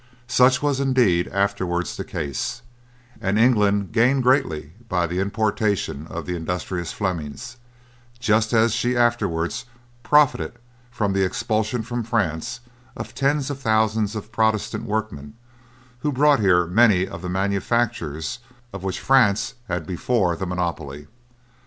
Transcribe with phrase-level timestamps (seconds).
[0.25, 2.63] Such was indeed afterwards the case,
[3.21, 7.57] and England gained greatly by the importation of the industrious Flemings,
[8.17, 9.65] just as she afterwards
[10.01, 10.53] profited
[10.89, 12.61] from the expulsion from France
[12.97, 15.35] of tens of thousands of Protestant workmen
[15.99, 18.39] who brought here many of the manufactures
[18.73, 21.05] of which France had before the monopoly.